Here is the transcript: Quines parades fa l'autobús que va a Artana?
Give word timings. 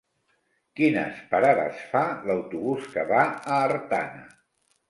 Quines 0.79 1.19
parades 1.33 1.83
fa 1.91 2.03
l'autobús 2.31 2.89
que 2.97 3.07
va 3.15 3.21
a 3.35 3.63
Artana? 3.71 4.27